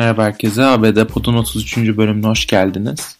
[0.00, 0.64] Merhaba herkese.
[0.64, 1.76] ABD Pod'un 33.
[1.76, 3.16] bölümüne hoş geldiniz.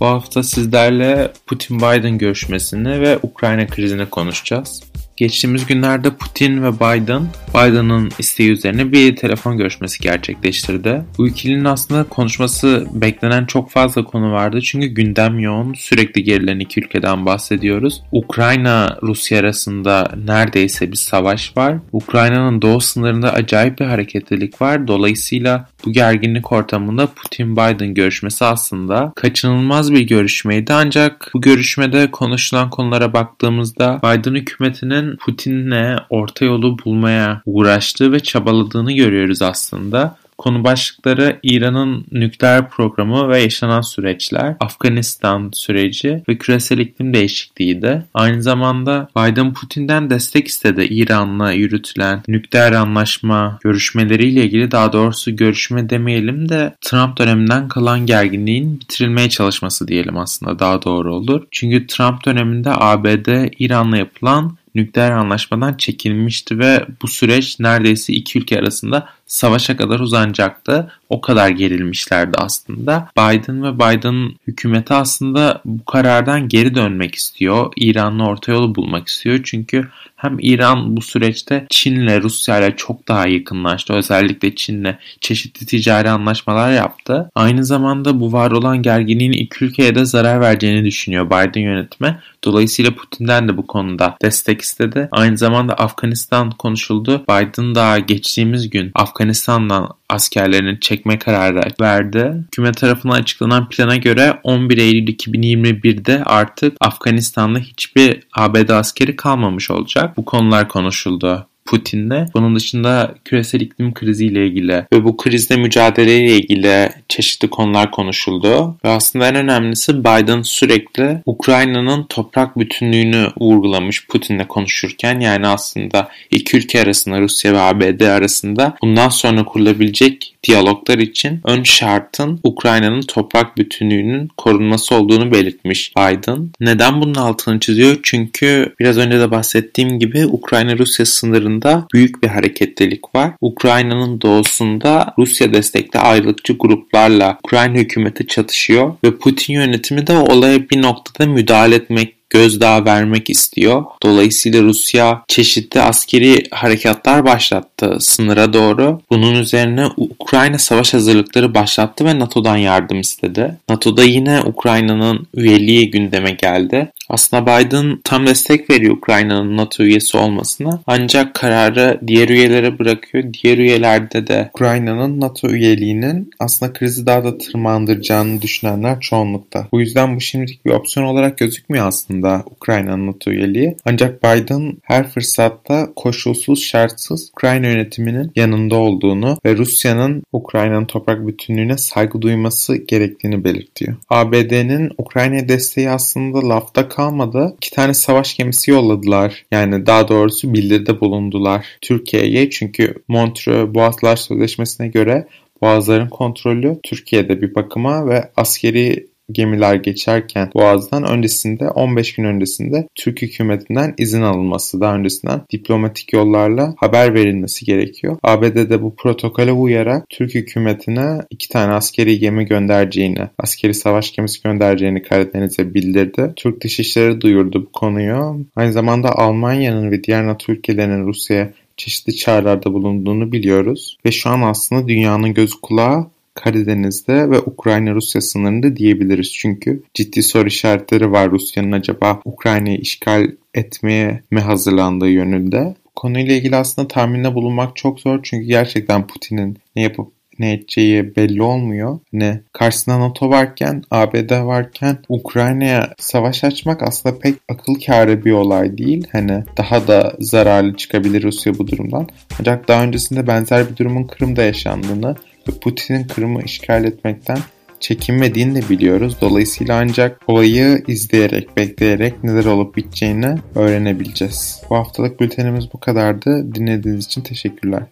[0.00, 4.82] Bu hafta sizlerle Putin-Biden görüşmesini ve Ukrayna krizini konuşacağız.
[5.18, 11.02] Geçtiğimiz günlerde Putin ve Biden, Biden'ın isteği üzerine bir telefon görüşmesi gerçekleştirdi.
[11.18, 14.60] Bu ikilinin aslında konuşması beklenen çok fazla konu vardı.
[14.60, 18.02] Çünkü gündem yoğun, sürekli gerilen iki ülkeden bahsediyoruz.
[18.12, 21.76] Ukrayna, Rusya arasında neredeyse bir savaş var.
[21.92, 24.88] Ukrayna'nın doğu sınırında acayip bir hareketlilik var.
[24.88, 30.72] Dolayısıyla bu gerginlik ortamında Putin-Biden görüşmesi aslında kaçınılmaz bir görüşmeydi.
[30.72, 38.92] Ancak bu görüşmede konuşulan konulara baktığımızda Biden hükümetinin Putin'le orta yolu bulmaya uğraştığı ve çabaladığını
[38.92, 40.16] görüyoruz aslında.
[40.38, 48.02] Konu başlıkları İran'ın nükleer programı ve yaşanan süreçler, Afganistan süreci ve küresel iklim değişikliği de.
[48.14, 55.90] Aynı zamanda Biden Putin'den destek istedi İran'la yürütülen nükleer anlaşma görüşmeleriyle ilgili daha doğrusu görüşme
[55.90, 61.46] demeyelim de Trump döneminden kalan gerginliğin bitirilmeye çalışması diyelim aslında daha doğru olur.
[61.50, 68.58] Çünkü Trump döneminde ABD İran'la yapılan nükleer anlaşmadan çekilmişti ve bu süreç neredeyse iki ülke
[68.58, 70.92] arasında savaşa kadar uzanacaktı.
[71.08, 73.08] O kadar gerilmişlerdi aslında.
[73.18, 77.72] Biden ve Biden hükümeti aslında bu karardan geri dönmek istiyor.
[77.76, 79.40] İran'la orta yolu bulmak istiyor.
[79.44, 83.92] Çünkü hem İran bu süreçte Çin'le Rusya ile çok daha yakınlaştı.
[83.92, 87.30] Özellikle Çin'le çeşitli ticari anlaşmalar yaptı.
[87.34, 92.18] Aynı zamanda bu var olan gerginliğin iki ülkeye de zarar vereceğini düşünüyor Biden yönetimi.
[92.44, 95.08] Dolayısıyla Putin'den de bu konuda destek istedi.
[95.12, 97.24] Aynı zamanda Afganistan konuşuldu.
[97.28, 102.34] Biden daha geçtiğimiz gün Afganistan'dan askerlerini çekme kararı verdi.
[102.46, 110.16] Hükümet tarafından açıklanan plana göre 11 Eylül 2021'de artık Afganistan'da hiçbir ABD askeri kalmamış olacak.
[110.16, 111.46] Bu konular konuşuldu.
[111.68, 112.26] Putin'le.
[112.34, 118.76] Bunun dışında küresel iklim kriziyle ilgili ve bu krizle mücadeleyle ilgili çeşitli konular konuşuldu.
[118.84, 125.20] Ve aslında en önemlisi Biden sürekli Ukrayna'nın toprak bütünlüğünü vurgulamış Putin'le konuşurken.
[125.20, 131.62] Yani aslında iki ülke arasında Rusya ve ABD arasında bundan sonra kurulabilecek diyaloglar için ön
[131.62, 136.50] şartın Ukrayna'nın toprak bütünlüğünün korunması olduğunu belirtmiş Biden.
[136.60, 137.96] Neden bunun altını çiziyor?
[138.02, 141.57] Çünkü biraz önce de bahsettiğim gibi Ukrayna-Rusya sınırında
[141.94, 143.32] büyük bir hareketlilik var.
[143.40, 150.82] Ukrayna'nın doğusunda Rusya destekli ayrılıkçı gruplarla Ukrayna hükümeti çatışıyor ve Putin yönetimi de olaya bir
[150.82, 153.84] noktada müdahale etmek gözdağı vermek istiyor.
[154.02, 159.00] Dolayısıyla Rusya çeşitli askeri harekatlar başlattı sınıra doğru.
[159.10, 163.56] Bunun üzerine Ukrayna savaş hazırlıkları başlattı ve NATO'dan yardım istedi.
[163.68, 166.92] NATO'da yine Ukrayna'nın üyeliği gündeme geldi.
[167.08, 170.80] Aslında Biden tam destek veriyor Ukrayna'nın NATO üyesi olmasına.
[170.86, 173.24] Ancak kararı diğer üyelere bırakıyor.
[173.42, 179.66] Diğer üyelerde de Ukrayna'nın NATO üyeliğinin aslında krizi daha da tırmandıracağını düşünenler çoğunlukta.
[179.72, 182.17] Bu yüzden bu şimdilik bir opsiyon olarak gözükmüyor aslında
[182.50, 183.76] Ukrayna'nın NATO üyeliği.
[183.84, 191.76] Ancak Biden her fırsatta koşulsuz şartsız Ukrayna yönetiminin yanında olduğunu ve Rusya'nın Ukrayna'nın toprak bütünlüğüne
[191.76, 193.96] saygı duyması gerektiğini belirtiyor.
[194.08, 197.54] ABD'nin Ukrayna desteği aslında lafta kalmadı.
[197.56, 199.44] İki tane savaş gemisi yolladılar.
[199.50, 202.50] Yani daha doğrusu bildiride bulundular Türkiye'ye.
[202.50, 205.26] Çünkü Montreux Boğazlar Sözleşmesi'ne göre
[205.62, 213.22] Boğazların kontrolü Türkiye'de bir bakıma ve askeri gemiler geçerken Boğaz'dan öncesinde 15 gün öncesinde Türk
[213.22, 218.18] hükümetinden izin alınması daha öncesinden diplomatik yollarla haber verilmesi gerekiyor.
[218.22, 225.02] ABD'de bu protokole uyarak Türk hükümetine iki tane askeri gemi göndereceğini, askeri savaş gemisi göndereceğini
[225.02, 226.32] Karadeniz'e bildirdi.
[226.36, 228.46] Türk Dışişleri duyurdu bu konuyu.
[228.56, 233.98] Aynı zamanda Almanya'nın ve diğer NATO ülkelerinin Rusya'ya çeşitli çağrılarda bulunduğunu biliyoruz.
[234.06, 236.06] Ve şu an aslında dünyanın göz kulağı
[236.38, 239.32] Karadeniz'de ve Ukrayna-Rusya sınırında diyebiliriz.
[239.32, 245.74] Çünkü ciddi soru işaretleri var Rusya'nın acaba Ukrayna'yı işgal etmeye mi hazırlandığı yönünde.
[245.86, 251.16] Bu konuyla ilgili aslında tahminde bulunmak çok zor çünkü gerçekten Putin'in ne yapıp ne edeceği
[251.16, 251.98] belli olmuyor.
[252.12, 258.78] Ne karşısında NATO varken, ABD varken Ukrayna'ya savaş açmak aslında pek akıl kârı bir olay
[258.78, 259.06] değil.
[259.12, 262.08] Hani daha da zararlı çıkabilir Rusya bu durumdan.
[262.40, 265.16] Ancak daha öncesinde benzer bir durumun Kırım'da yaşandığını
[265.48, 267.38] ve Putin'in Kırım'ı işgal etmekten
[267.80, 269.16] çekinmediğini de biliyoruz.
[269.20, 274.62] Dolayısıyla ancak olayı izleyerek, bekleyerek neler olup biteceğini öğrenebileceğiz.
[274.70, 276.54] Bu haftalık bültenimiz bu kadardı.
[276.54, 277.82] Dinlediğiniz için teşekkürler.